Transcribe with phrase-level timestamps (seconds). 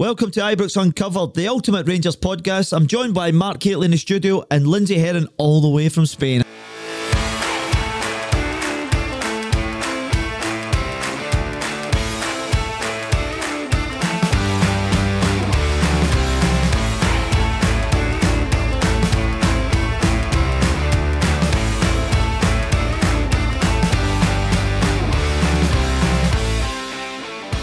[0.00, 2.72] Welcome to Ibrox Uncovered, the ultimate Rangers podcast.
[2.72, 6.06] I'm joined by Mark Hateley in the studio and Lindsay Heron all the way from
[6.06, 6.44] Spain.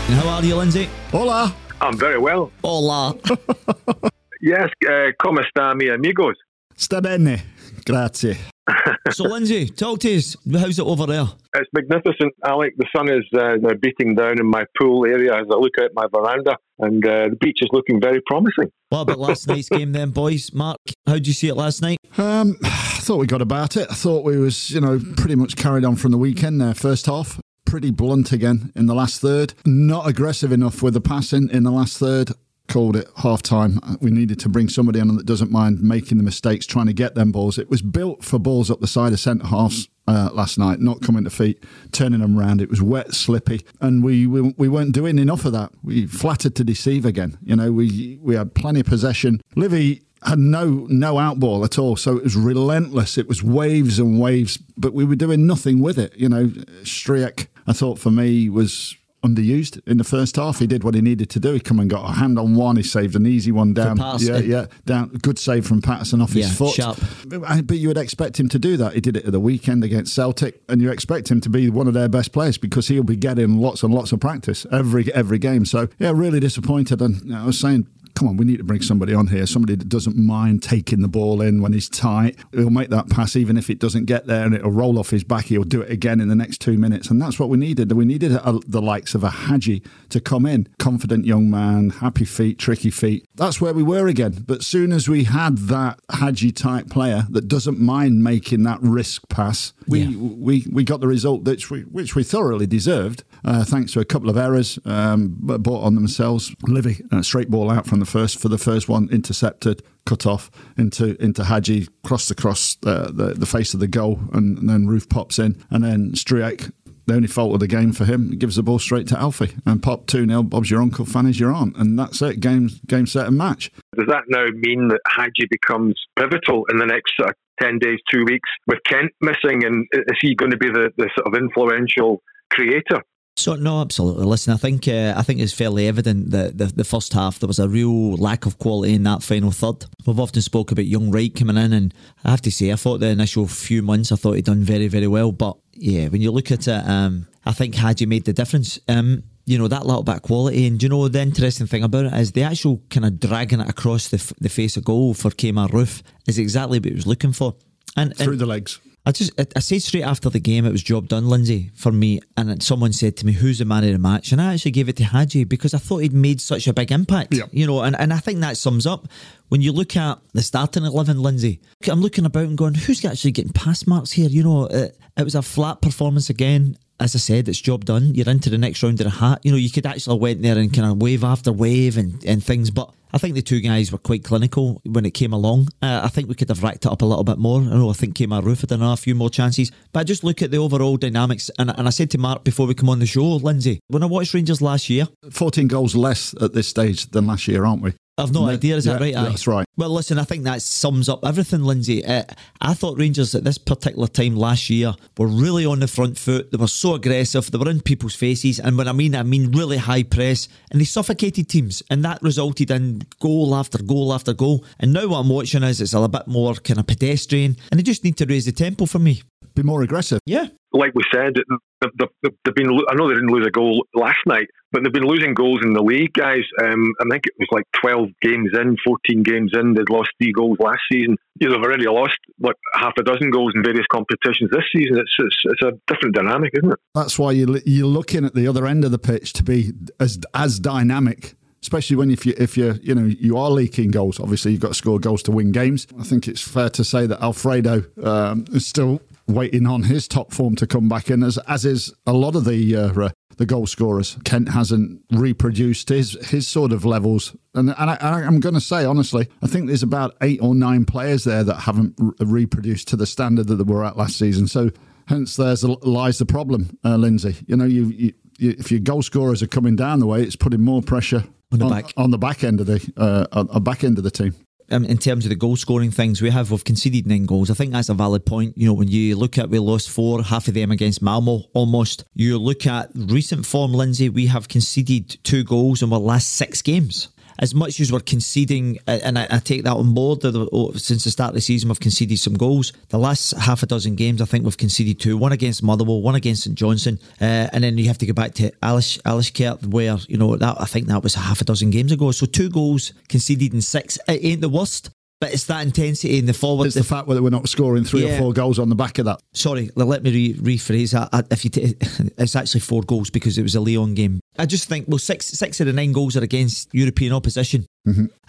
[0.07, 0.89] And how are you, Lindsay?
[1.11, 1.55] Hola.
[1.85, 2.51] I'm very well.
[2.63, 3.15] Hola.
[4.41, 6.35] Yes, uh, come sta mi amigos?
[6.75, 7.41] Sta bene.
[7.83, 8.37] Grazie.
[9.11, 10.35] so, Lindsay, talk to us.
[10.53, 11.25] How's it over there?
[11.55, 12.73] It's magnificent, Alec.
[12.77, 16.05] The sun is uh, beating down in my pool area as I look out my
[16.13, 18.71] veranda, and uh, the beach is looking very promising.
[18.89, 20.53] What about last night's game then, boys?
[20.53, 20.77] Mark,
[21.07, 21.97] how did you see it last night?
[22.17, 23.87] Um, I thought we got about it.
[23.89, 26.75] I thought we was, you know, pretty much carried on from the weekend there.
[26.75, 27.39] First half,
[27.75, 29.53] pretty blunt again in the last third.
[29.65, 32.31] Not aggressive enough with the passing in the last third.
[32.69, 33.81] Called it half time.
[33.99, 37.15] We needed to bring somebody on that doesn't mind making the mistakes, trying to get
[37.15, 37.57] them balls.
[37.57, 41.01] It was built for balls up the side of centre halves uh, last night, not
[41.01, 42.61] coming to feet, turning them round.
[42.61, 45.73] It was wet, slippy, and we, we we weren't doing enough of that.
[45.83, 47.37] We flattered to deceive again.
[47.43, 49.41] You know, we we had plenty of possession.
[49.57, 53.17] Livi had no no outball at all, so it was relentless.
[53.17, 56.15] It was waves and waves, but we were doing nothing with it.
[56.15, 56.47] You know,
[56.83, 60.59] Stryjek, I thought for me was underused in the first half.
[60.59, 61.53] He did what he needed to do.
[61.53, 62.75] He come and got a hand on one.
[62.75, 63.97] He saved an easy one down.
[64.19, 65.09] Yeah, yeah, down.
[65.21, 66.75] Good save from Patterson off Yeah, his foot.
[66.75, 66.99] sharp.
[67.27, 68.93] But, you would expect him to do that.
[68.93, 71.87] He did it at the weekend against Celtic, and you expect him to be one
[71.87, 75.39] of their best players because he'll be getting lots and lots of practice every every
[75.39, 75.65] game.
[75.65, 77.01] So yeah, really disappointed.
[77.01, 77.87] And I was saying.
[78.15, 79.45] Come on, we need to bring somebody on here.
[79.45, 82.37] Somebody that doesn't mind taking the ball in when he's tight.
[82.53, 85.23] He'll make that pass even if it doesn't get there and it'll roll off his
[85.23, 85.45] back.
[85.45, 87.09] He'll do it again in the next two minutes.
[87.09, 87.91] And that's what we needed.
[87.91, 90.67] We needed a, the likes of a Hagi to come in.
[90.79, 93.25] Confident young man, happy feet, tricky feet.
[93.35, 94.43] That's where we were again.
[94.47, 99.27] But soon as we had that Hagi type player that doesn't mind making that risk
[99.27, 100.17] pass, we Yeah.
[100.17, 104.05] we, we got the result which we, which we thoroughly deserved, uh, thanks to a
[104.05, 106.51] couple of errors um, but brought on themselves.
[106.67, 110.51] Livi, a straight ball out from the first for the first one, intercepted, cut off
[110.77, 114.87] into into Hagi, crossed across uh, the the face of the goal, and, and then
[114.87, 116.71] Roofe pops in, and then Stryjek.
[117.07, 119.53] The only fault of the game for him, he gives the ball straight to Alfie
[119.63, 120.41] and pop 2 0.
[120.41, 121.77] Bob's your uncle, Fanny's your aunt.
[121.77, 122.39] And that's it.
[122.39, 123.69] Game, game set, and match.
[123.95, 128.25] Does that now mean that Hagi becomes pivotal in the next uh, 10 days, two
[128.25, 129.63] weeks, with Kent missing?
[129.65, 133.03] And is he going to be the, the sort of influential creator?
[133.37, 134.25] So no, absolutely.
[134.25, 137.47] Listen, I think uh, I think it's fairly evident that the, the first half there
[137.47, 139.85] was a real lack of quality in that final third.
[140.05, 143.01] We've often spoke about young Wright coming in, and I have to say, I thought
[143.01, 145.33] the initial few months I thought he'd done very very well.
[145.33, 148.79] But yeah, when you look at it, um, I think Hagi made the difference.
[148.87, 152.05] Um, you know that little bit of quality, and you know the interesting thing about
[152.05, 155.13] it is the actual kind of dragging it across the, f- the face of goal
[155.13, 157.55] for Kemar Roofe is exactly what he was looking for.
[157.97, 158.79] And, Through and the legs.
[159.05, 161.91] I just I, I said straight after the game it was job done, Lindsay, for
[161.91, 162.21] me.
[162.37, 164.89] And someone said to me, "Who's the man of the match?" And I actually gave
[164.89, 167.33] it to Hagi because I thought he'd made such a big impact.
[167.33, 167.45] Yeah.
[167.51, 169.07] You know, and, and I think that sums up
[169.55, 171.61] when you look at the starting eleven, Lindsay.
[171.87, 175.23] I'm looking about and going, "Who's actually getting pass marks here?" You know, it, it
[175.23, 176.77] was a flat performance again.
[176.99, 178.13] As I said, it's job done.
[178.13, 179.39] You're into the next round of the hat.
[179.43, 182.43] You know, you could actually went there and kind of wave after wave and, and
[182.43, 185.69] things, but I think the two guys were quite clinical when it came along.
[185.81, 187.61] Uh, I think we could have racked it up a little bit more.
[187.61, 190.41] I know I think Kemar Roofe had a few more chances, but I just look
[190.41, 191.49] at the overall dynamics.
[191.57, 194.07] And, and I said to Mark before we come on the show, Lindsay, when I
[194.07, 197.93] watched Rangers last year, 14 goals less at this stage than last year, aren't we?
[198.17, 198.77] I've no No, idea.
[198.77, 199.13] Is that right?
[199.13, 199.65] That's right.
[199.75, 202.03] Well, listen, I think that sums up everything, Lindsay.
[202.05, 202.23] Uh,
[202.61, 206.49] I thought Rangers at this particular time last year were really on the front foot.
[206.49, 207.51] They were so aggressive.
[207.51, 208.59] They were in people's faces.
[208.59, 210.47] And when I mean, I mean really high press.
[210.71, 211.83] And they suffocated teams.
[211.89, 214.63] And that resulted in goal after goal after goal.
[214.79, 217.57] And now what I'm watching is it's a bit more kind of pedestrian.
[217.69, 219.23] And they just need to raise the tempo for me.
[219.53, 220.19] Be more aggressive.
[220.25, 220.47] Yeah.
[220.71, 221.35] Like we said,
[221.81, 222.69] they've, they've, they've been.
[222.89, 225.73] I know they didn't lose a goal last night, but they've been losing goals in
[225.73, 226.43] the league, guys.
[226.61, 229.73] Um, I think it was like 12 games in, 14 games in.
[229.73, 231.15] They'd lost three goals last season.
[231.39, 234.97] You know, they've already lost like half a dozen goals in various competitions this season.
[234.97, 236.79] It's it's, it's a different dynamic, isn't it?
[236.93, 240.19] That's why you you're looking at the other end of the pitch to be as
[240.33, 241.35] as dynamic.
[241.61, 244.67] Especially when if you if you you know you are leaking goals, obviously you've got
[244.67, 245.87] to score goals to win games.
[245.99, 250.31] I think it's fair to say that Alfredo um, is still waiting on his top
[250.33, 253.45] form to come back in, as as is a lot of the uh, uh, the
[253.45, 254.17] goal scorers.
[254.23, 258.85] Kent hasn't reproduced his his sort of levels, and and I, I'm going to say
[258.85, 262.95] honestly, I think there's about eight or nine players there that haven't re- reproduced to
[262.95, 264.47] the standard that they were at last season.
[264.47, 264.71] So
[265.07, 267.35] hence there's lies the problem, uh, Lindsay.
[267.47, 267.85] You know you.
[267.87, 271.23] you you- if your goal scorers are coming down the way, it's putting more pressure
[271.53, 271.93] on the on, back.
[271.95, 274.35] on the back end of the uh, on the back end of the team.
[274.71, 277.51] Um, in terms of the goal scoring things we have, we've conceded nine goals.
[277.51, 278.57] I think that's a valid point.
[278.57, 282.05] You know, when you look at we lost four, half of them against Malmo almost.
[282.13, 286.61] You look at recent form, Lindsay, we have conceded two goals in our last six
[286.61, 287.09] games.
[287.39, 291.03] As much as we're conceding, and I, I take that on board, the, oh, since
[291.03, 292.71] the start of the season, we've conceded some goals.
[292.89, 296.15] The last half a dozen games, I think we've conceded two one against Motherwell, one
[296.15, 299.97] against St Johnstone, uh, and then you have to go back to Alice, Alishkert, where,
[300.07, 302.11] you know, that I think that was a half a dozen games ago.
[302.11, 303.97] So two goals conceded in six.
[304.07, 304.89] It ain't the worst.
[305.21, 306.65] But it's that intensity in the forward.
[306.65, 308.15] It's the fact that we're not scoring three Yeah.
[308.15, 309.21] or four goals on the back of that.
[309.33, 311.27] Sorry, let me re- rephrase that.
[311.31, 311.75] If you, t-
[312.17, 314.19] it's actually four goals because it was a Lyon game.
[314.37, 317.65] I just think well, six six of the nine goals are against European opposition.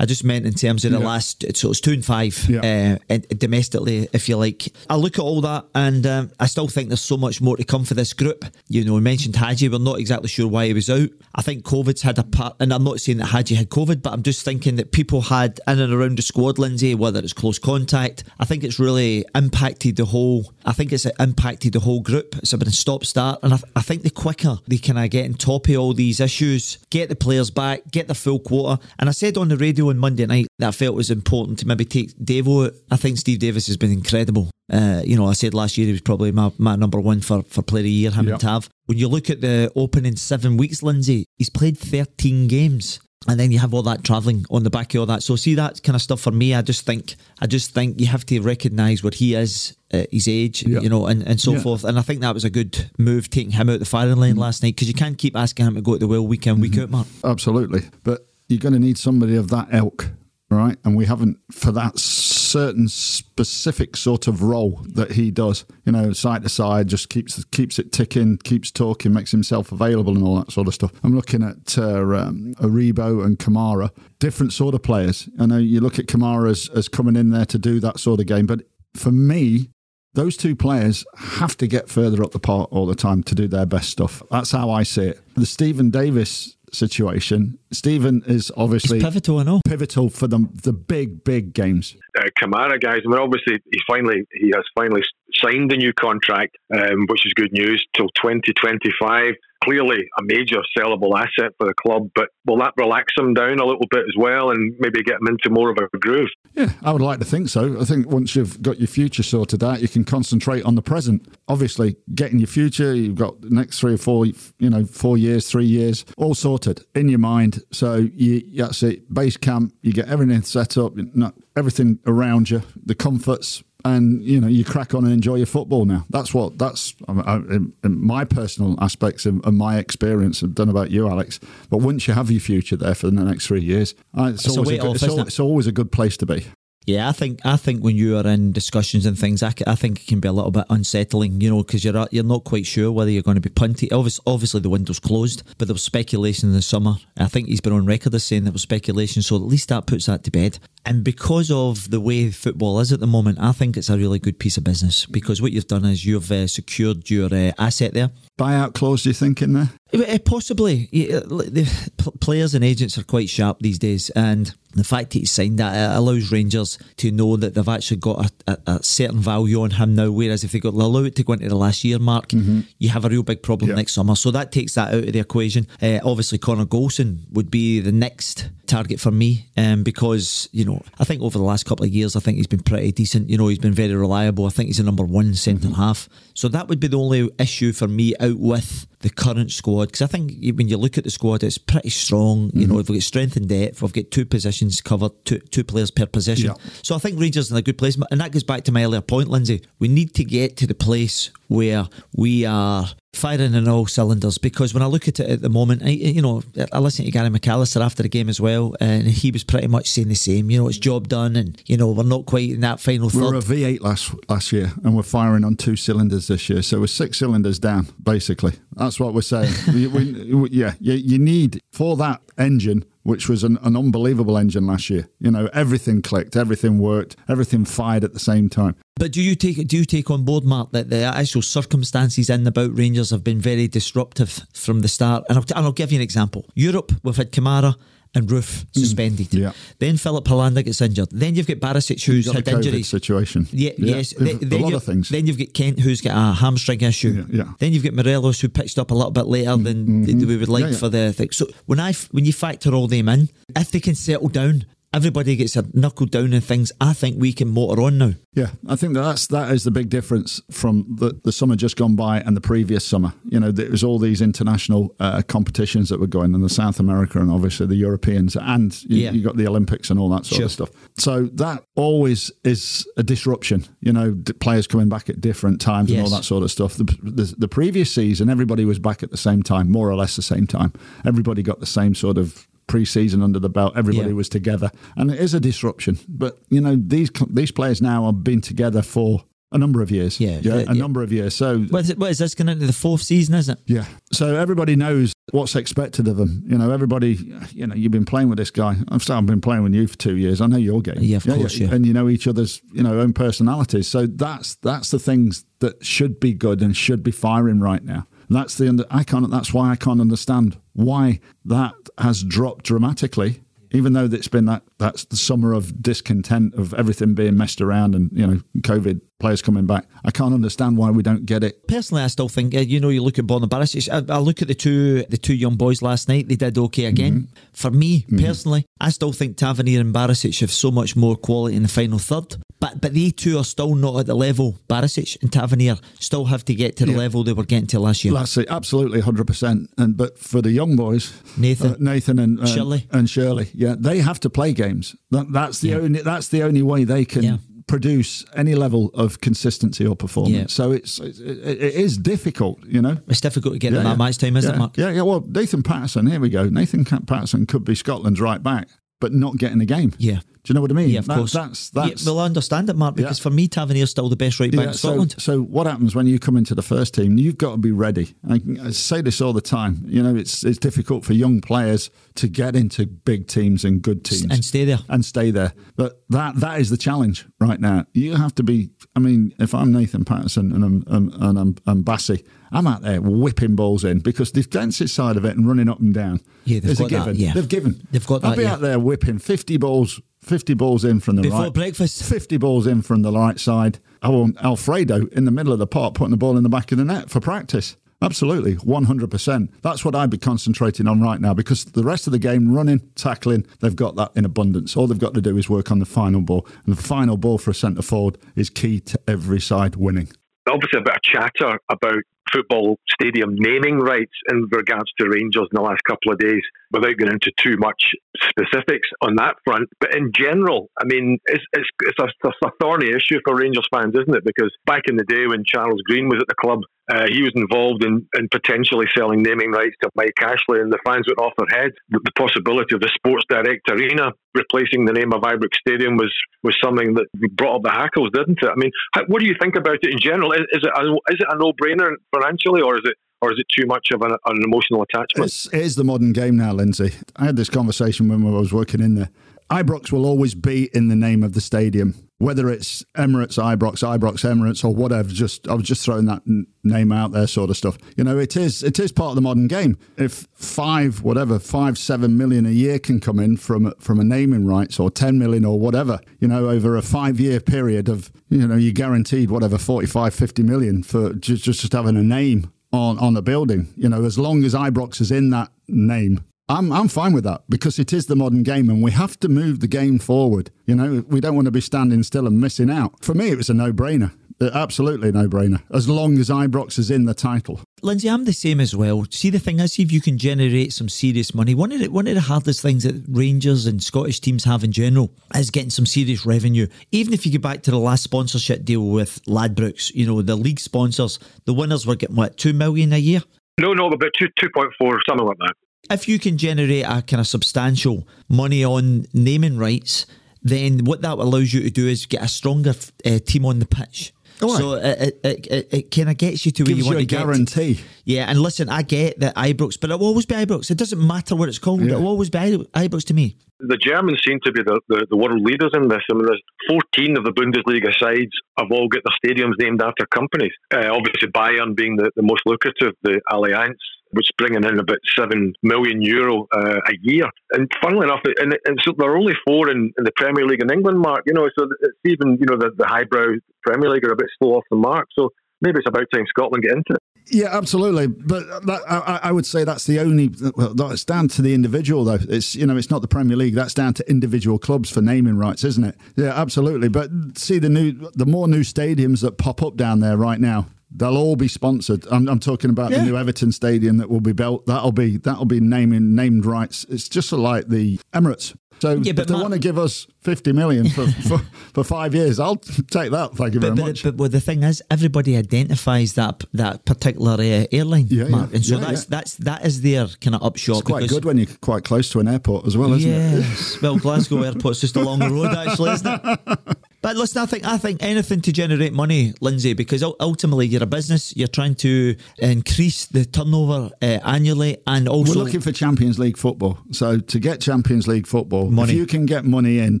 [0.00, 1.06] I just meant in terms of the Yeah.
[1.06, 2.98] last, so it's two and five Yeah.
[3.08, 4.72] uh, domestically, if you like.
[4.90, 7.62] I look at all that and um, I still think there's so much more to
[7.62, 8.44] come for this group.
[8.68, 11.08] You know, we mentioned Hagi, we're not exactly sure why he was out.
[11.36, 14.12] I think COVID's had a part, and I'm not saying that Hagi had COVID, but
[14.12, 17.60] I'm just thinking that people had in and around the squad, Lindsay, whether it's close
[17.60, 20.52] contact, I think it's really impacted the whole.
[20.64, 22.34] I think it's impacted the whole group.
[22.38, 25.26] It's been a stop start, and I, I think the quicker they can uh, get
[25.26, 28.80] on top of all these issues, get the players back, get the full quota.
[28.98, 31.58] And I said on the radio on Monday night that I felt it was important
[31.60, 32.72] to maybe take Devo out.
[32.90, 34.50] I think Steve Davis has been incredible.
[34.72, 37.42] Uh, you know, I said last year he was probably my, my number one for,
[37.44, 38.32] for player of the year, him Yeah.
[38.34, 38.68] and Tav.
[38.86, 43.00] When you look at the opening seven weeks, Lindsay, he's played 13 games.
[43.26, 45.22] And then you have all that travelling on the back of all that.
[45.22, 46.54] So see that kind of stuff for me.
[46.54, 50.28] I just think, I just think you have to recognise where he is, at his
[50.28, 50.80] age, Yeah.
[50.80, 51.60] you know, and, and so Yeah.
[51.60, 51.84] forth.
[51.84, 54.40] And I think that was a good move taking him out the firing line mm-hmm.
[54.40, 56.60] last night because you can't keep asking him to go to the well week in,
[56.60, 56.82] week mm-hmm.
[56.82, 57.06] out, Mark.
[57.24, 57.82] Absolutely.
[58.02, 60.10] But you're going to need somebody of that ilk,
[60.50, 60.76] right?
[60.84, 61.98] And we haven't for that
[62.44, 65.64] certain specific sort of role that he does.
[65.84, 70.14] You know, side to side, just keeps keeps it ticking, keeps talking, makes himself available,
[70.14, 70.92] and all that sort of stuff.
[71.02, 75.28] I'm looking at uh, um, Aribo and Kamara, different sort of players.
[75.38, 78.20] I know you look at Kamara as, as coming in there to do that sort
[78.20, 78.60] of game, but
[78.94, 79.70] for me,
[80.14, 83.48] those two players have to get further up the park all the time to do
[83.48, 84.22] their best stuff.
[84.30, 85.20] That's how I see it.
[85.34, 89.60] The Steven Davis situation, Steven is obviously It's pivotal, I know.
[89.66, 91.96] pivotal for the the big big games.
[92.18, 93.00] uh, Kamara guys.
[93.06, 95.02] I mean, obviously, he finally he has finally
[95.42, 99.34] signed a new contract, um, which is good news till 2025.
[99.64, 103.64] Clearly, a major sellable asset for the club, but will that relax him down a
[103.64, 106.28] little bit as well, and maybe get him into more of a groove?
[106.54, 107.80] Yeah, I would like to think so.
[107.80, 111.26] I think once you've got your future sorted out, you can concentrate on the present.
[111.48, 115.50] Obviously, getting your future, you've got the next three or four, you know, four years,
[115.50, 117.62] three years, all sorted in your mind.
[117.72, 119.12] So you, that's it.
[119.12, 124.40] Base camp, you get everything set up, not everything around you, the comforts, and you
[124.40, 126.04] know you crack on and enjoy your football now.
[126.10, 130.42] That's what that's I, I, in, in my personal aspects and, and my experience.
[130.42, 131.40] I don't know about you, Alex,
[131.70, 134.70] but once you have your future there for the next three years, it's, It's always,
[134.70, 136.46] a good, off, it's, al- it's always a good place to be.
[136.86, 140.06] Yeah, I think I think when you are in discussions and things, I think it
[140.06, 142.92] can be a little bit unsettling, you know, because you're uh, you're not quite sure
[142.92, 143.92] whether you're going to be punted.
[143.92, 146.96] Obviously, obviously the window's closed, but there was speculation in the summer.
[147.16, 149.86] I think he's been on record as saying there was speculation, so at least that
[149.86, 150.58] puts that to bed.
[150.84, 154.18] And because of the way football is at the moment, I think it's a really
[154.18, 157.94] good piece of business because what you've done is you've uh, secured your uh, asset
[157.94, 158.10] there.
[158.36, 159.70] Buyout clause, do you think, in there?
[159.92, 165.10] Uh, Possibly, uh, the players and agents are quite sharp these days, and the fact
[165.12, 168.82] that he signed that allows Rangers to know that they've actually got a, a, a
[168.82, 170.10] certain value on him now.
[170.10, 173.04] Whereas if they got allow it to go into the last year mark, you have
[173.04, 173.76] a real big problem Yeah.
[173.76, 174.16] next summer.
[174.16, 175.68] So that takes that out of the equation.
[175.80, 180.82] Uh, obviously, Connor Goldson would be the next target for me, um, because you know
[180.98, 183.30] I think over the last couple of years, I think he's been pretty decent.
[183.30, 184.46] You know, he's been very reliable.
[184.46, 186.08] I think he's a number one centre half.
[186.34, 190.02] So that would be the only issue for me out with the current squad because
[190.02, 192.50] I think when you look at the squad, it's pretty strong.
[192.54, 193.82] You know, we've got strength and depth.
[193.82, 196.46] We've got two positions covered, two two players per position.
[196.46, 196.70] Yeah.
[196.82, 199.00] So I think Rangers in a good place, and that goes back to my earlier
[199.00, 199.62] point, Lindsay.
[199.78, 204.74] We need to get to the place where we are firing in all cylinders because
[204.74, 206.42] when I look at it at the moment, I, you know,
[206.72, 209.88] I listened to Gary McAllister after the game as well, and he was pretty much
[209.88, 210.50] saying the same.
[210.50, 213.20] You know, it's job done, and you know we're not quite in that final We
[213.20, 216.62] were a V8 last last year, and we're firing on two cylinders this year.
[216.62, 218.54] So we're six cylinders down, basically.
[218.76, 219.52] That's what we're saying.
[219.74, 224.66] we, we, yeah, you, you need for that engine, which was an, an unbelievable engine
[224.66, 225.08] last year.
[225.20, 228.76] You know, everything clicked, everything worked, everything fired at the same time.
[228.96, 232.46] But do you take do you take on board, Mark, that the actual circumstances in
[232.46, 235.24] about Rangers have been very disruptive from the start?
[235.28, 236.46] And I'll, and I'll give you an example.
[236.54, 237.74] Europe, we've had Kamara,
[238.14, 239.28] and Roofe suspended.
[239.30, 239.38] Mm.
[239.40, 239.52] yeah.
[239.78, 241.08] Then Filip Helander gets injured.
[241.10, 242.88] Then you've got Barisic who's Got had injuries.
[242.88, 243.46] situation.
[243.50, 244.12] Yeah, yes.
[244.12, 245.08] a- Then, a then lot of things.
[245.08, 247.24] Then you've got Kent who's got a hamstring issue.
[247.30, 247.52] Yeah, yeah.
[247.58, 250.48] Then you've got Morelos who pitched up a little bit later than th- we would
[250.48, 250.64] like Mm-hmm.
[250.64, 250.78] Yeah, yeah.
[250.78, 251.30] for the thing.
[251.32, 255.36] So when I when you factor all them in, if they can settle down, everybody
[255.36, 256.72] gets a knuckle down and things.
[256.80, 258.12] I think we can motor on now.
[258.32, 261.94] Yeah, I think that's that is the big difference from the, the summer just gone
[261.96, 263.12] by and the previous summer.
[263.24, 266.80] You know, there was all these international uh, competitions that were going in the South
[266.80, 269.10] America and obviously the Europeans, and you, Yeah.
[269.12, 270.44] you got the Olympics and all that sort Sure.
[270.46, 270.70] of stuff.
[270.96, 273.66] So that always is a disruption.
[273.80, 276.74] You know, d- players coming back at different times and all that sort of stuff.
[276.74, 280.16] The, the, the previous season, everybody was back at the same time, more or less
[280.16, 280.72] the same time.
[281.06, 283.74] Everybody got the same sort of pre-season under the belt.
[283.76, 284.14] Everybody Yeah.
[284.14, 285.98] was together, and it is a disruption.
[286.08, 290.18] But you know, these these players now have been together for a number of years.
[290.18, 290.72] Yeah, yeah, uh, a yeah.
[290.72, 291.34] number of years.
[291.36, 293.34] So What is, it, what is this going into the fourth season?
[293.36, 293.60] Is it?
[293.66, 296.42] yeah, so everybody knows what's expected of them.
[296.48, 297.18] You know, everybody.
[297.52, 298.76] You know, you've been playing with this guy.
[298.88, 300.40] I've started been playing with you for two years.
[300.40, 300.96] I know your game.
[300.98, 301.72] Yeah, of course, yeah.
[301.72, 303.86] And you know each other's you know own personalities.
[303.86, 308.06] So that's that's the things that should be good and should be firing right now.
[308.30, 309.30] That's the under, I can't.
[309.30, 313.40] That's why I can't understand why that has dropped dramatically.
[313.70, 317.96] Even though it's been that that's the summer of discontent of everything being messed around
[317.96, 321.66] and you know COVID players coming back, I can't understand why we don't get it.
[321.66, 323.88] Personally, I still think uh, you know you look at Borna Barisic.
[323.90, 326.28] I, I look at the two the two young boys last night.
[326.28, 327.12] They did okay again.
[327.14, 327.34] Mm-hmm.
[327.52, 331.64] For me personally, I still think Tavernier and Barisic have so much more quality in
[331.64, 332.36] the final third.
[332.64, 334.58] But but they two are still not at the level.
[334.68, 336.98] Barisic and Tavernier still have to get to the Yeah.
[337.04, 338.14] level they were getting to last year.
[338.14, 339.68] That's it, absolutely, hundred percent.
[339.76, 341.72] And but for the young boys, Nathan.
[341.72, 342.86] uh, Nathan and uh, Shirley.
[342.90, 344.96] and Shirley, yeah, they have to play games.
[345.10, 345.76] That, that's the Yeah.
[345.84, 347.36] only that's the only way they can Yeah.
[347.66, 350.36] produce any level of consistency or performance.
[350.36, 350.46] Yeah.
[350.64, 352.96] So it's it, it it is difficult, you know.
[353.08, 354.56] It's difficult to get them that match time, isn't yeah.
[354.56, 354.76] it, Mark?
[354.78, 355.02] Yeah, yeah.
[355.02, 356.48] Well, Nathan Patterson, here we go.
[356.48, 358.68] Nathan Patterson could be Scotland's right back,
[359.00, 359.92] but not getting the game.
[359.98, 360.20] Yeah.
[360.44, 360.90] Do you know what I mean?
[360.90, 363.48] Yeah, of That- That's That's that's yeah, well, I understand it, Mark, because for me,
[363.48, 365.14] Tavernier's still the best right back yeah, in so, Scotland.
[365.18, 367.16] so what happens when you come into the first team?
[367.16, 368.14] You've got to be ready.
[368.28, 369.82] I, I say this all the time.
[369.86, 374.04] You know, it's it's difficult for young players to get into big teams and good
[374.04, 374.80] teams and stay there.
[374.90, 375.54] and stay there.
[375.76, 377.86] But that that is the challenge right now.
[377.94, 378.68] You have to be.
[378.94, 382.22] I mean, if I'm Nathan Patterson and I'm and I'm, I'm Bassey,
[382.52, 385.80] I'm out there whipping balls in because the defensive side of it and running up
[385.80, 387.16] and down Yeah, they've is a got that, given.
[387.16, 387.32] yeah.
[387.32, 387.88] They've given.
[387.90, 388.52] They've got I'll that, be yeah.
[388.52, 390.00] out there whipping fifty balls.
[390.24, 391.52] 50 balls in from the Before right.
[391.52, 392.02] breakfast.
[392.02, 393.78] 50 balls in from the right side.
[394.02, 396.72] I want Alfredo in the middle of the park putting the ball in the back
[396.72, 397.76] of the net for practice.
[398.02, 399.48] Absolutely, 100%.
[399.62, 402.80] That's what I'd be concentrating on right now because the rest of the game, running,
[402.96, 404.76] tackling, they've got that in abundance.
[404.76, 406.46] All they've got to do is work on the final ball.
[406.66, 410.08] And the final ball for a centre forward is key to every side winning.
[410.48, 412.02] obviously a bit of chatter about
[412.34, 416.96] football stadium naming rights in regards to Rangers in the last couple of days, without
[416.96, 417.92] going into too much
[418.28, 419.68] specifics on that front.
[419.80, 423.68] But in general, I mean, it's it's, it's, a, it's a thorny issue for Rangers
[423.72, 424.24] fans, isn't it?
[424.24, 426.60] Because back in the day when Charles Green was at the club,
[426.92, 430.78] uh, he was involved in, in potentially selling naming rights to Mike Ashley, and the
[430.84, 431.74] fans went off their heads.
[431.88, 436.12] The, the possibility of the Sports Direct Arena replacing the name of Ibrox Stadium was
[436.42, 438.50] was something that brought up the hackles, didn't it?
[438.50, 440.32] I mean, how, what do you think about it in general?
[440.32, 441.94] Is, is it a, is it a no brainer
[442.24, 445.26] financially, or is it or is it too much of an, an emotional attachment?
[445.26, 446.92] It's, it is the modern game now, Lindsay.
[447.16, 449.08] I had this conversation when I was working in there.
[449.50, 454.24] Ibrox will always be in the name of the stadium, whether it's Emirates Ibrox, Ibrox
[454.24, 455.08] Emirates, or whatever.
[455.08, 456.22] Just I was just throwing that
[456.62, 457.76] name out there, sort of stuff.
[457.96, 459.76] You know, it is it is part of the modern game.
[459.96, 464.46] If five, whatever, five, seven million a year can come in from from a naming
[464.46, 468.46] rights, or ten million, or whatever, you know, over a five year period of, you
[468.46, 473.16] know, you're guaranteed whatever 45, 50 million for just just having a name on on
[473.16, 473.72] a building.
[473.76, 477.42] You know, as long as Ibrox is in that name, I'm I'm fine with that
[477.48, 480.50] because it is the modern game and we have to move the game forward.
[480.66, 483.02] You know, we don't want to be standing still and missing out.
[483.02, 484.12] For me, it was a no brainer.
[484.40, 485.62] Uh, absolutely no brainer.
[485.72, 487.60] As long as Ibrox is in the title.
[487.82, 489.06] Lindsay, I'm the same as well.
[489.10, 491.54] See, the thing is, if you can generate some serious money.
[491.54, 494.72] One of the one of the hardest things that Rangers and Scottish teams have in
[494.72, 496.66] general is getting some serious revenue.
[496.92, 500.36] Even if you go back to the last sponsorship deal with Ladbrokes, you know the
[500.36, 503.22] league sponsors, the winners were getting what two million a year.
[503.58, 505.54] no, no, about two two point four, something like that.
[505.90, 510.06] If you can generate a kind of substantial money on naming rights,
[510.42, 512.74] then what that allows you to do is get a stronger
[513.04, 514.12] uh, team on the pitch.
[514.42, 517.04] Oh, so it, it, it, it kind of gets you to where you want you
[517.04, 517.18] a to get.
[517.20, 517.80] guarantee.
[518.04, 520.70] Yeah, and listen, I get that Ibrox, but it will always be Ibrox.
[520.70, 521.82] It doesn't matter what it's called.
[521.82, 521.94] Yeah.
[521.94, 523.36] It will always be I- Ibrox to me.
[523.60, 526.02] The Germans seem to be the, the, the world leaders in this.
[526.10, 530.04] I mean, there's 14 of the Bundesliga sides have all got their stadiums named after
[530.06, 530.52] companies.
[530.72, 533.76] Uh, obviously, Bayern being the, the most lucrative, the Allianz
[534.18, 537.26] is bringing in about seven million euro uh, a year.
[537.52, 540.62] And funnily enough, and, and so there are only four in, in, the Premier League
[540.62, 541.22] in England, Mark.
[541.26, 544.28] You know, so it's even you know the, the highbrow Premier League are a bit
[544.38, 545.08] slow off the mark.
[545.18, 545.30] So
[545.60, 547.02] maybe it's about time Scotland get into it.
[547.30, 548.06] Yeah, absolutely.
[548.06, 550.30] But that, I, I, would say that's the only.
[550.56, 552.18] Well, it's down to the individual, though.
[552.20, 553.54] It's you know, it's not the Premier League.
[553.54, 555.96] That's down to individual clubs for naming rights, isn't it?
[556.16, 556.88] Yeah, absolutely.
[556.88, 560.66] But see the new, the more new stadiums that pop up down there right now.
[560.94, 562.06] They'll all be sponsored.
[562.10, 562.98] I'm, I'm talking about yeah.
[562.98, 564.66] the new Everton Stadium that will be built.
[564.66, 566.86] That'll be that'll be naming named rights.
[566.88, 568.56] It's just like the Emirates.
[568.80, 571.38] So yeah, but if they want to give us 50 million for, for,
[571.72, 573.34] for, five years, I'll take that.
[573.34, 574.02] Thank you but, very but, much.
[574.02, 578.50] But, but, the thing is, everybody identifies that that particular uh, airline, yeah, Mark.
[578.50, 580.78] Yeah, and so yeah, that's, that's, that is their kind of upshot.
[580.78, 583.14] It's quite good when you're quite close to an airport as well, isn't it?
[583.14, 583.76] yes.
[583.76, 583.82] it?
[583.82, 586.58] well, Glasgow Airport's just along the road, actually, isn't it?
[587.04, 590.86] But listen, I think I think anything to generate money, Lindsay, because ultimately you're a
[590.86, 591.36] business.
[591.36, 596.38] You're trying to increase the turnover uh, annually, and also we're looking for Champions League
[596.38, 596.78] football.
[596.92, 598.92] So to get Champions League football, money.
[598.92, 600.00] if you can get money in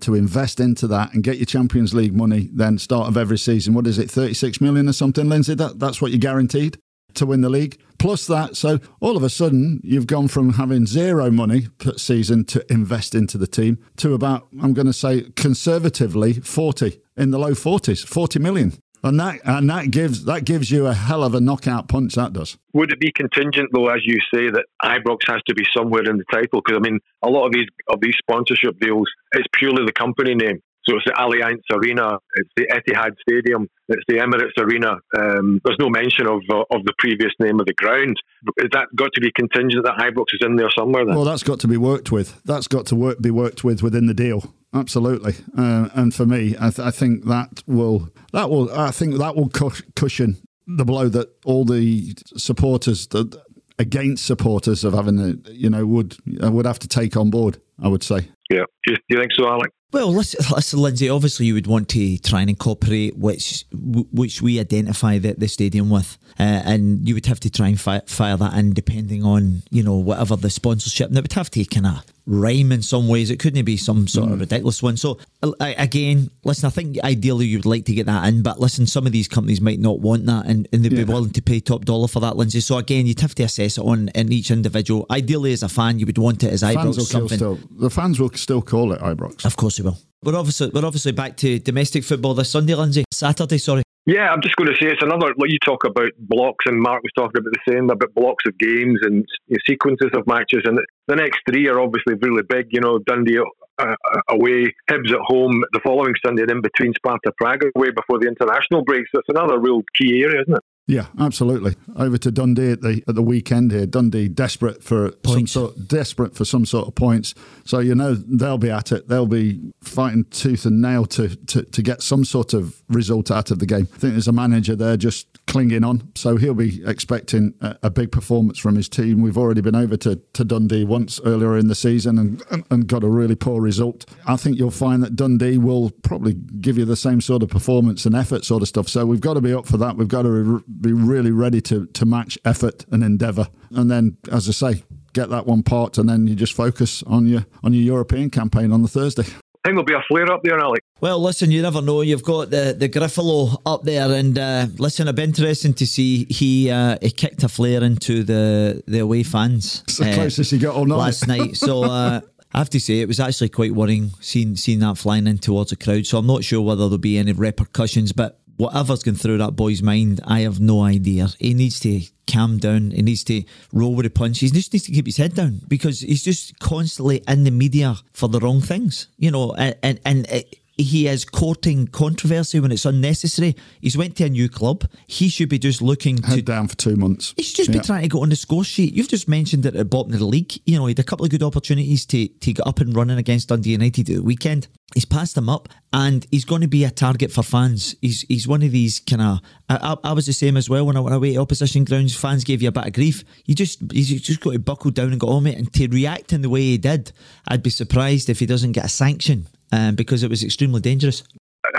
[0.00, 3.74] to invest into that and get your Champions League money, then start of every season,
[3.74, 5.54] what is it, thirty six million or something, Lindsay?
[5.54, 6.78] That that's what you're guaranteed
[7.14, 7.78] to win the league.
[7.98, 12.44] Plus that, so all of a sudden you've gone from having zero money per season
[12.46, 17.38] to invest into the team to about, I'm going to say conservatively, 40 in the
[17.38, 18.72] low 40s, 40 million.
[19.04, 22.14] And that and that gives that gives you a hell of a knockout punch.
[22.14, 22.56] That does.
[22.72, 26.16] Would it be contingent though, as you say, that Ibrox has to be somewhere in
[26.16, 26.62] the title?
[26.64, 30.34] Because I mean, a lot of these of these sponsorship deals, it's purely the company
[30.34, 30.62] name.
[30.88, 34.98] So it's the Allianz Arena, it's the Etihad Stadium, it's the Emirates Arena.
[35.16, 38.16] Um, there's no mention of uh, of the previous name of the ground.
[38.58, 41.06] Is that got to be contingent that Ibrox is in there somewhere?
[41.06, 41.14] Then?
[41.14, 42.40] Well, that's got to be worked with.
[42.44, 44.52] That's got to work, be worked with within the deal.
[44.74, 45.34] Absolutely.
[45.56, 49.36] Uh, and for me, I, th- I, think that will that will I think that
[49.36, 50.36] will cushion
[50.66, 53.40] the blow that all the supporters that
[53.78, 57.58] against supporters of having the you know would would have to take on board.
[57.82, 58.28] I would say.
[58.50, 58.64] Yeah.
[58.86, 59.70] Do you think so, Alec?
[59.94, 61.08] Well, listen, listen, Lindsay.
[61.08, 65.88] Obviously, you would want to try and incorporate which which we identify the, the stadium
[65.88, 69.62] with, uh, and you would have to try and fi- fire that in depending on
[69.70, 71.10] you know whatever the sponsorship.
[71.10, 73.30] And it would have to kind of rhyme in some ways.
[73.30, 74.34] It couldn't be some sort mm.
[74.34, 74.96] of ridiculous one.
[74.96, 75.18] So
[75.60, 79.06] again, listen, I think ideally you would like to get that in, but listen, some
[79.06, 81.04] of these companies might not want that, and, and they'd yeah.
[81.04, 82.60] be willing to pay top dollar for that, Lindsay.
[82.60, 85.06] So again, you'd have to assess it on in each individual.
[85.10, 87.00] Ideally, as a fan, you would want it as Ibrox.
[87.02, 87.38] Something.
[87.38, 89.44] Still, the fans will still call it Ibrox.
[89.44, 89.98] Of course, they will.
[90.22, 93.04] We're obviously we're obviously back to domestic football this Sunday, Lindsay.
[93.12, 93.83] Saturday, sorry.
[94.06, 95.32] Yeah, I'm just going to say it's another.
[95.38, 98.58] Like you talk about blocks, and Mark was talking about the same about blocks of
[98.58, 99.24] games and
[99.66, 102.66] sequences of matches, and the next three are obviously really big.
[102.70, 103.38] You know, Dundee
[103.78, 103.94] uh,
[104.28, 108.28] away, Hibs at home the following Sunday, and in between Sparta Prague away before the
[108.28, 109.04] international break.
[109.10, 110.62] So it's another real key area, isn't it?
[110.86, 111.76] Yeah, absolutely.
[111.96, 113.86] Over to Dundee at the at the weekend here.
[113.86, 115.52] Dundee desperate for points.
[115.52, 117.34] some sort desperate for some sort of points.
[117.64, 119.08] So you know they'll be at it.
[119.08, 123.50] They'll be fighting tooth and nail to, to, to get some sort of result out
[123.50, 123.88] of the game.
[123.94, 126.10] I think there's a manager there just clinging on.
[126.14, 129.22] So he'll be expecting a, a big performance from his team.
[129.22, 133.02] We've already been over to, to Dundee once earlier in the season and, and, got
[133.02, 134.04] a really poor result.
[134.26, 138.04] I think you'll find that Dundee will probably give you the same sort of performance
[138.04, 138.88] and effort sort of stuff.
[138.88, 139.96] So we've got to be up for that.
[139.96, 143.48] We've got to be really ready to, to match effort and endeavour.
[143.70, 147.26] And then, as I say, get that one part, and then you just focus on
[147.26, 149.24] your on your European campaign on the Thursday.
[149.64, 150.82] I think there'll be a flare up there, Alec.
[151.00, 152.02] Well, listen, you never know.
[152.02, 156.26] You've got the the Griffalo up there, and uh, listen, it'd be interesting to see
[156.28, 159.82] he uh, he kicked a flare into the the away fans.
[159.88, 161.56] It's the uh, closest he got all night last night.
[161.56, 161.84] So.
[161.94, 162.20] Uh,
[162.52, 165.70] I have to say, it was actually quite worrying seeing seeing that flying in towards
[165.70, 166.06] the crowd.
[166.06, 169.82] So I'm not sure whether there'll be any repercussions, but whatever's going through that boy's
[169.82, 171.28] mind, I have no idea.
[171.38, 172.90] He needs to calm down.
[172.92, 174.50] He needs to roll with the punches.
[174.50, 177.96] He just needs to keep his head down because he's just constantly in the media
[178.12, 179.52] for the wrong things, you know.
[179.52, 183.56] And and, and it, he is courting controversy when it's unnecessary.
[183.80, 184.84] He's went to a new club.
[185.06, 187.32] He should be just looking Head to down for two months.
[187.36, 188.94] He should just be trying to get on the score sheet.
[188.94, 190.52] You've just mentioned it at the bottom of the league.
[190.66, 193.18] You know, he had a couple of good opportunities to, to get up and running
[193.18, 194.68] against Dundee United at the weekend.
[194.94, 197.96] He's passed them up, and he's going to be a target for fans.
[198.00, 199.38] He's he's one of these kind of.
[199.68, 202.14] I, I, was the same as well when I went away to opposition grounds.
[202.14, 203.24] Fans gave you a bit of grief.
[203.44, 205.56] You just you just got to buckle down and go on it.
[205.56, 207.12] And to react in the way he did,
[207.48, 211.22] I'd be surprised if he doesn't get a sanction um, because it was extremely dangerous.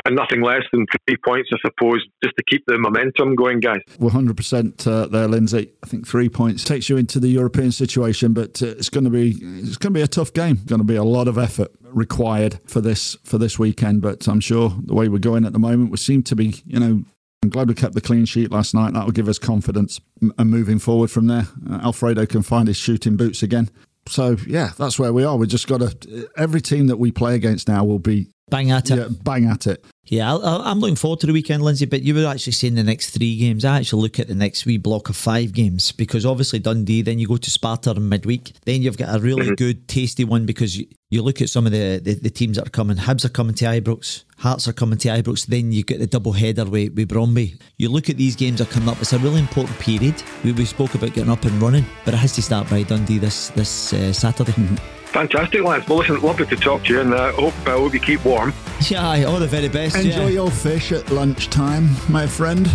[0.05, 3.79] And nothing less than three points, I suppose, just to keep the momentum going, guys.
[3.99, 5.71] 100% uh, there, Lindsay.
[5.83, 9.09] I think three points takes you into the European situation, but uh, it's going to
[9.09, 10.59] be it's going to be a tough game.
[10.65, 14.01] Going to be a lot of effort required for this for this weekend.
[14.01, 16.79] But I'm sure the way we're going at the moment, we seem to be, you
[16.79, 17.03] know,
[17.43, 18.93] I'm glad we kept the clean sheet last night.
[18.93, 20.01] That will give us confidence
[20.37, 21.47] and moving forward from there.
[21.69, 23.69] Uh, Alfredo can find his shooting boots again.
[24.07, 25.35] So yeah, that's where we are.
[25.37, 26.29] We just got to.
[26.37, 28.97] Every team that we play against now will be bang at it.
[28.97, 29.83] Yeah, bang at it.
[30.07, 31.85] Yeah, I, am looking forward to the weekend, Lindsay.
[31.85, 33.65] But you were actually saying the next three games.
[33.65, 37.17] I actually look at the next wee block of five games because obviously Dundee, then
[37.17, 38.53] you go to Sparta in midweek.
[38.65, 39.55] Then you've got a really mm-hmm.
[39.55, 42.67] good, tasty one because you, you look at some of the, the, the, teams that
[42.67, 42.97] are coming.
[42.97, 45.47] Hibs are coming to Ibrox, Hearts are coming to Ibrox.
[45.47, 47.59] Then you get the double header with, with Brondby.
[47.77, 49.01] You look at these games that are coming up.
[49.01, 50.21] It's a really important period.
[50.43, 53.17] We, we spoke about getting up and running, but it has to start by Dundee
[53.17, 54.51] this this uh, Saturday.
[54.51, 55.04] Mm-hmm.
[55.15, 55.87] Fantastic, lads.
[55.87, 58.53] Well, listen, lovely to talk to you, and uh, hope uh, hope you keep warm.
[58.89, 59.95] Yeah, all the very best.
[59.95, 60.41] Enjoy yeah.
[60.41, 62.69] your fish at lunchtime, my friend.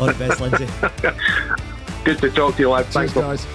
[0.00, 0.66] All the best, Lindsay.
[2.04, 2.88] Good to talk to you, lads.
[2.88, 3.46] Thanks, guys.